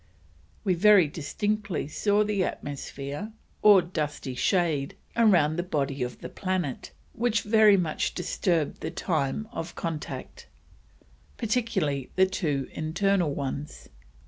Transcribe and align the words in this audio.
We 0.63 0.73
very 0.73 1.07
distinctly 1.07 1.87
saw 1.87 2.23
the 2.23 2.43
atmosphere 2.43 3.31
or 3.61 3.83
Dusky 3.83 4.33
Shade 4.33 4.95
round 5.15 5.59
the 5.59 5.61
body 5.61 6.01
of 6.01 6.21
the 6.21 6.27
planet, 6.27 6.89
which 7.13 7.43
very 7.43 7.77
much 7.77 8.15
disturbed 8.15 8.81
the 8.81 8.89
time 8.89 9.47
of 9.51 9.75
contact, 9.75 10.47
particularly 11.37 12.09
the 12.15 12.25
two 12.25 12.67
internal 12.71 13.31
ones. 13.31 13.89